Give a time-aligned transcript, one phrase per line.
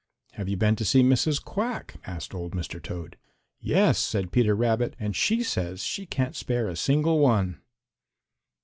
[0.31, 1.45] "Have you been to see Mrs.
[1.45, 2.81] Quack?" asked old Mr.
[2.81, 3.17] Toad.
[3.59, 7.61] "Yes," said Peter Rabbit, "and she says she can't spare a single one."